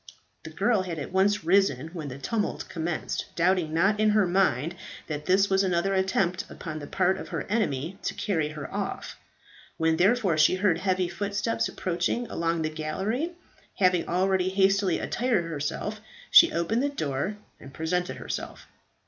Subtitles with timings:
[0.41, 4.73] The girl had at once risen when the tumult commenced, doubting not in her mind
[5.05, 9.19] that this was another attempt upon the part of her enemy to carry her off.
[9.77, 13.33] When, therefore, she heard heavy footsteps approaching along the gallery
[13.75, 18.65] having already hastily attired herself she opened the door and presented herself.